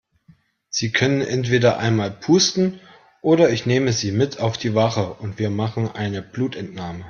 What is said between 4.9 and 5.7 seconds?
und wir